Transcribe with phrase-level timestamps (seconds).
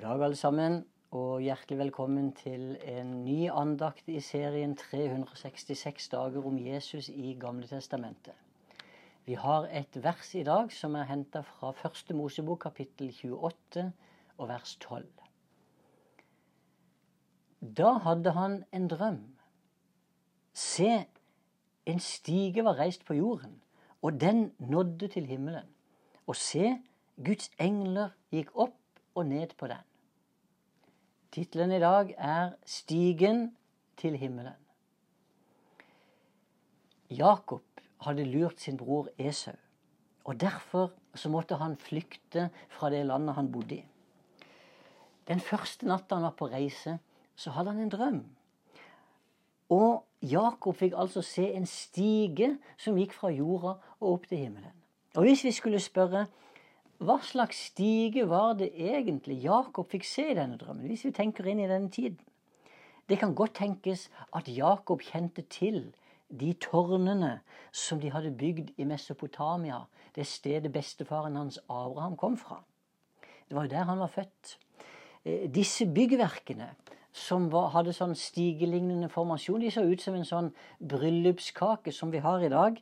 [0.00, 6.46] God dag, alle sammen, og hjertelig velkommen til en ny andakt i serien 366 dager
[6.46, 8.32] om Jesus i Gamle Testamentet.
[9.28, 13.84] Vi har et vers i dag som er henta fra første Mosebok, kapittel 28
[14.38, 15.04] og vers 12.
[17.60, 19.20] Da hadde han en drøm.
[20.54, 21.04] Se,
[21.84, 23.60] en stige var reist på jorden,
[24.00, 25.68] og den nådde til himmelen.
[26.26, 26.78] Og se,
[27.20, 28.80] Guds engler gikk opp
[29.14, 29.89] og ned på den.
[31.30, 33.56] Tittelen i dag er 'Stigen
[33.96, 34.58] til himmelen'.
[37.10, 37.62] Jakob
[38.00, 39.54] hadde lurt sin bror Esau,
[40.24, 43.84] og derfor så måtte han flykte fra det landet han bodde i.
[45.28, 46.98] Den første natta han var på reise,
[47.36, 48.24] så hadde han en drøm.
[49.70, 54.74] Og Jakob fikk altså se en stige som gikk fra jorda og opp til himmelen.
[55.14, 56.26] Og hvis vi skulle spørre
[57.00, 61.46] hva slags stige var det egentlig Jakob fikk se i denne drømmen, hvis vi tenker
[61.48, 62.20] inn i denne tiden?
[63.08, 65.94] Det kan godt tenkes at Jakob kjente til
[66.28, 67.40] de tårnene
[67.72, 69.80] som de hadde bygd i Mesopotamia,
[70.14, 72.60] det stedet bestefaren hans Abraham kom fra.
[73.48, 74.58] Det var jo der han var født.
[75.24, 76.70] Eh, disse byggverkene
[77.12, 82.20] som var, hadde sånn stigelignende formasjon, de så ut som en sånn bryllupskake som vi
[82.22, 82.78] har i dag,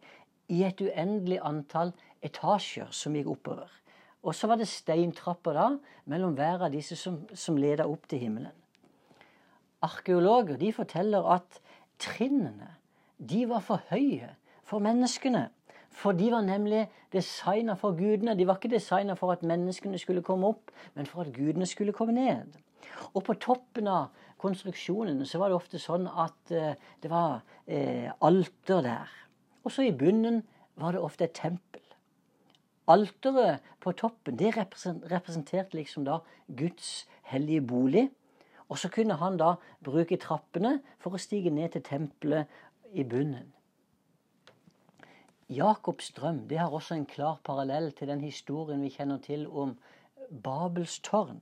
[0.48, 1.94] i et uendelig antall
[2.24, 3.70] etasjer som gikk oppover.
[4.28, 5.68] Og så var det steintrapper da,
[6.10, 8.52] mellom hver av disse som, som leda opp til himmelen.
[9.84, 11.60] Arkeologer de forteller at
[12.02, 12.74] trinnene
[13.18, 14.34] de var for høye
[14.68, 15.48] for menneskene.
[15.98, 18.36] For de var nemlig designa for gudene.
[18.38, 21.94] De var ikke designa for at menneskene skulle komme opp, men for at gudene skulle
[21.96, 22.58] komme ned.
[23.14, 28.10] Og på toppen av konstruksjonen så var det ofte sånn at eh, det var eh,
[28.22, 29.16] alter der.
[29.64, 30.42] Og så i bunnen
[30.78, 31.67] var det ofte et tempel.
[32.88, 38.08] Alteret på toppen det representerte liksom da Guds hellige bolig.
[38.68, 42.48] Og så kunne han da bruke trappene for å stige ned til tempelet
[42.92, 43.52] i bunnen.
[45.48, 49.78] Jakobs drøm det har også en klar parallell til den historien vi kjenner til om
[50.28, 51.40] Babels tårn.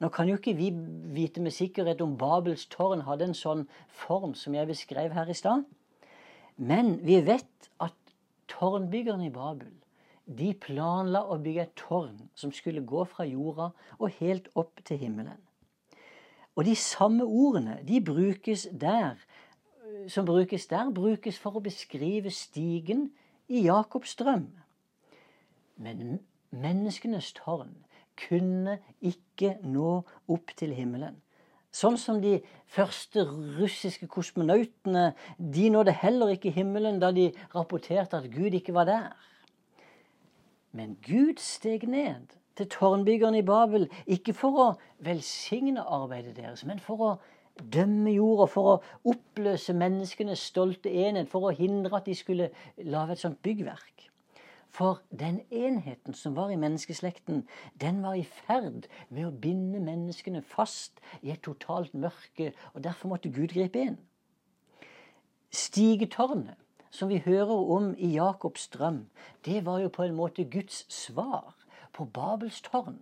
[0.00, 0.70] Nå kan jo ikke vi
[1.12, 5.36] vite med sikkerhet om Babels tårn hadde en sånn form som jeg beskrev her i
[5.36, 5.66] stad.
[6.56, 8.14] Men vi vet at
[8.48, 9.74] tårnbyggerne i Babel
[10.30, 15.00] de planla å bygge et tårn som skulle gå fra jorda og helt opp til
[15.00, 15.38] himmelen.
[16.54, 19.18] Og de samme ordene de brukes der,
[20.08, 23.08] som brukes der, brukes for å beskrive stigen
[23.50, 24.46] i Jakobs drøm.
[25.80, 26.20] Men
[26.50, 27.74] menneskenes tårn
[28.20, 31.16] kunne ikke nå opp til himmelen.
[31.70, 35.12] Sånn som de første russiske kosmonautene.
[35.38, 39.12] De nådde heller ikke himmelen da de rapporterte at Gud ikke var der.
[40.72, 44.68] Men Gud steg ned til tårnbyggerne i Babel, ikke for å
[45.02, 47.10] velsigne arbeidet deres, men for å
[47.60, 48.76] dømme jorda, for å
[49.12, 52.50] oppløse menneskenes stolte enhet, for å hindre at de skulle
[52.84, 54.06] lage et sånt byggverk.
[54.70, 57.42] For den enheten som var i menneskeslekten,
[57.80, 63.10] den var i ferd med å binde menneskene fast i et totalt mørke, og derfor
[63.10, 63.98] måtte Gud gripe inn.
[65.50, 66.54] Stigetårnet
[66.90, 69.06] som vi hører om i Jakobs drøm,
[69.44, 71.54] det var jo på en måte Guds svar
[71.92, 72.98] på Babels tårn.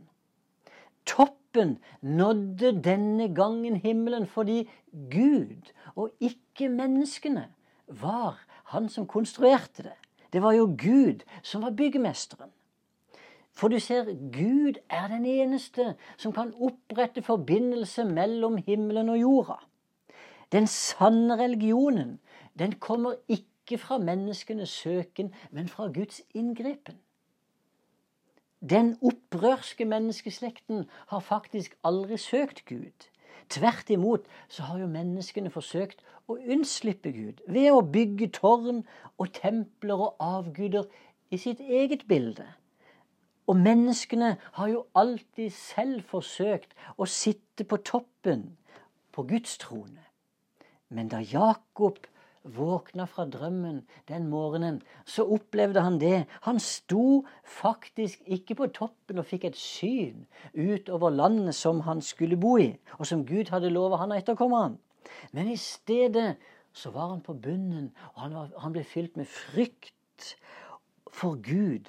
[1.06, 4.69] Toppen nådde denne gangen himmelen fordi
[5.10, 7.49] Gud, og ikke menneskene,
[7.88, 9.97] var han som konstruerte det.
[10.32, 12.50] Det var jo Gud som var byggemesteren.
[13.53, 19.56] For du ser, Gud er den eneste som kan opprette forbindelse mellom himmelen og jorda.
[20.53, 22.19] Den sanne religionen,
[22.59, 26.96] den kommer ikke ikke fra menneskenes søken, men fra Guds inngripen.
[28.70, 33.08] Den opprørske menneskeslekten har faktisk aldri søkt Gud.
[33.48, 38.82] Tvert imot så har jo menneskene forsøkt å unnslippe Gud ved å bygge tårn
[39.18, 40.88] og templer og avguder
[41.30, 42.48] i sitt eget bilde.
[43.46, 48.56] Og menneskene har jo alltid selv forsøkt å sitte på toppen
[49.12, 50.04] på Guds trone.
[50.88, 52.00] Men da Jakob
[52.56, 56.26] våkna fra drømmen den morgenen, så opplevde han det.
[56.46, 62.40] Han sto faktisk ikke på toppen og fikk et syn utover landet som han skulle
[62.40, 64.78] bo i, og som Gud hadde lovet han å etterkomme han.
[65.32, 66.36] Men i stedet
[66.72, 70.34] så var han på bunnen, og han, var, han ble fylt med frykt
[71.12, 71.88] for Gud.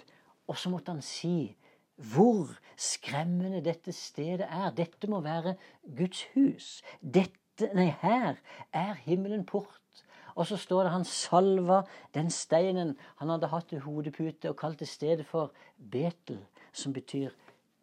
[0.50, 1.56] Og så måtte han si
[2.00, 4.72] hvor skremmende dette stedet er.
[4.72, 5.56] Dette må være
[5.98, 6.80] Guds hus.
[7.02, 8.40] Dette, nei, her
[8.72, 10.06] er himmelen port.
[10.36, 11.82] Og så står det han salva
[12.14, 16.42] den steinen han hadde hatt til hodepute, og kalte stedet for Betel,
[16.74, 17.30] som betyr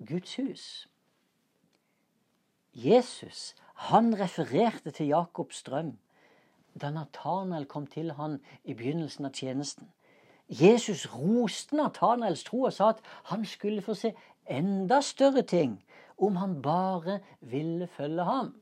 [0.06, 0.88] Guds hus.
[2.74, 3.54] Jesus
[3.88, 5.96] han refererte til Jakobs drøm
[6.80, 9.88] da Nathanael kom til han i begynnelsen av tjenesten.
[10.48, 13.00] Jesus roste Nathanaels tro og sa at
[13.32, 14.12] han skulle få se
[14.46, 15.78] enda større ting
[16.16, 18.54] om han bare ville følge ham.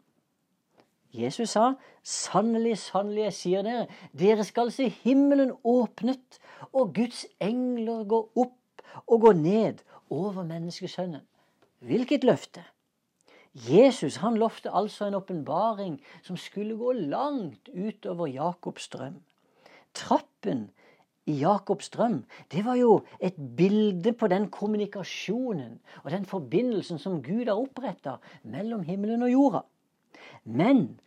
[1.15, 3.87] Jesus sa, 'Sannelig, sannelig, jeg sier dere,
[4.19, 6.41] dere skal se himmelen åpnet,
[6.73, 11.23] og Guds engler gå opp og gå ned over menneskesønnen.'
[11.85, 12.65] Hvilket løfte!
[13.55, 19.21] Jesus han lovte altså en åpenbaring som skulle gå langt utover Jakobs drøm.
[19.95, 20.71] Trappen
[21.27, 27.23] i Jakobs drøm, det var jo et bilde på den kommunikasjonen og den forbindelsen som
[27.23, 29.63] Gud har oppretta mellom himmelen og jorda.
[30.45, 31.01] Men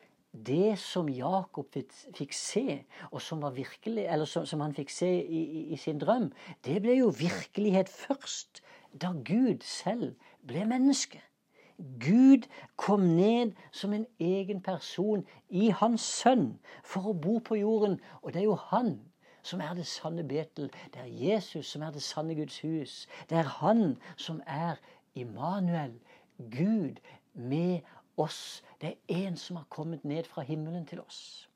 [0.45, 1.74] det som Jakob
[2.16, 6.31] fikk se, og som, virkelig, som, som han fikk se i, i, i, sin drøm,
[6.66, 8.62] det ble jo virkelighet først
[9.01, 10.16] da Gud selv
[10.48, 11.22] ble menneske.
[11.78, 18.00] Gud kom ned som en egen person i hans sønn for å bo på jorden.
[18.24, 18.95] Og det er jo han
[19.45, 20.72] som er det sanne Betel.
[20.94, 23.06] Det er Jesus som er det sanne Guds hus.
[23.30, 24.81] Det er han som er
[25.16, 25.94] Immanuel,
[26.38, 26.98] Gud
[27.33, 27.86] med
[28.18, 28.64] oss.
[28.81, 31.50] Det er en som har kommet ned fra himmelen til oss.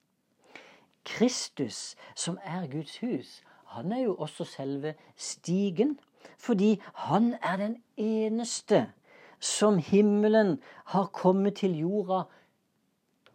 [1.05, 5.99] Kristus, som er Guds hus, han er jo også selve stigen.
[6.37, 8.91] Fordi han er den eneste
[9.39, 12.23] som himmelen har kommet til jorda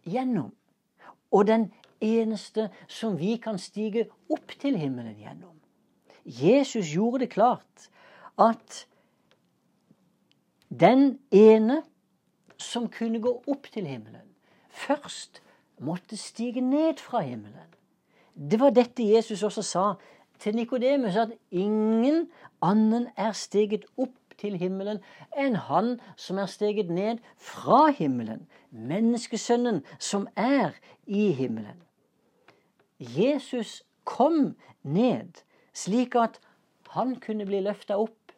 [0.05, 0.53] gjennom.
[1.31, 5.55] Og den eneste som vi kan stige opp til himmelen gjennom.
[6.25, 7.89] Jesus gjorde det klart
[8.39, 8.87] at
[10.69, 11.83] den ene
[12.57, 14.25] som kunne gå opp til himmelen,
[14.69, 15.41] først
[15.79, 17.73] måtte stige ned fra himmelen.
[18.37, 19.85] Det var dette Jesus også sa
[20.39, 22.29] til Nikodemus, at ingen
[22.61, 25.01] annen er steget opp til himmelen
[25.37, 31.81] enn han som er steget ned fra himmelen, menneskesønnen som er i himmelen.
[32.99, 35.41] Jesus kom ned
[35.77, 36.39] slik at
[36.95, 38.31] han kunne bli løfta opp,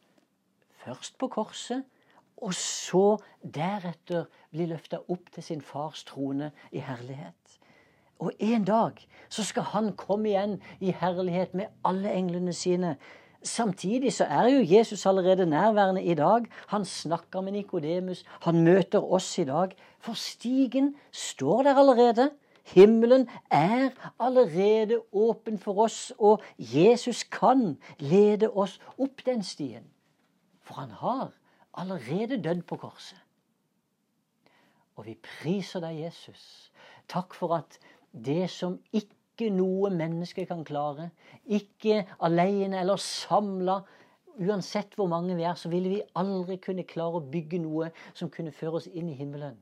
[0.84, 1.84] først på korset,
[2.42, 7.60] og så deretter bli løfta opp til sin fars trone i herlighet.
[8.20, 9.00] Og en dag
[9.30, 12.98] så skal han komme igjen i herlighet med alle englene sine
[13.44, 16.44] Samtidig så er jo Jesus allerede nærværende i dag.
[16.68, 18.26] Han snakker med Nikodemus.
[18.42, 19.70] Han møter oss i dag.
[20.00, 22.32] For stigen står der allerede.
[22.64, 23.90] Himmelen er
[24.20, 29.84] allerede åpen for oss, og Jesus kan lede oss opp den stien.
[30.62, 31.32] For han har
[31.74, 33.20] allerede dødd på korset.
[35.00, 36.72] Og vi priser deg, Jesus.
[37.08, 37.78] Takk for at
[38.12, 41.10] det som ikke noe menneske kan klare.
[41.48, 43.80] Ikke alene eller samla.
[44.40, 48.32] Uansett hvor mange vi er, så ville vi aldri kunne klare å bygge noe som
[48.32, 49.58] kunne føre oss inn i himmelen.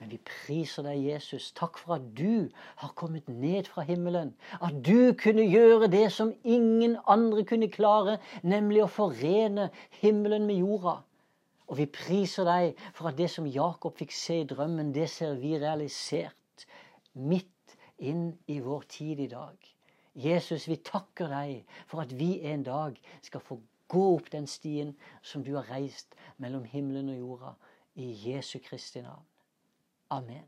[0.00, 1.50] Men vi priser deg, Jesus.
[1.56, 2.48] Takk for at du
[2.80, 4.32] har kommet ned fra himmelen.
[4.64, 9.68] At du kunne gjøre det som ingen andre kunne klare, nemlig å forene
[10.00, 11.02] himmelen med jorda.
[11.70, 15.36] Og vi priser deg for at det som Jakob fikk se i drømmen, det ser
[15.38, 16.66] vi realisert
[17.14, 19.54] midt inn i vår tid i dag.
[20.18, 24.94] Jesus, vi takker deg for at vi en dag skal få gå opp den stien
[25.22, 27.52] som du har reist mellom himmelen og jorda.
[27.94, 29.26] I Jesu Kristi navn.
[30.14, 30.46] Amen.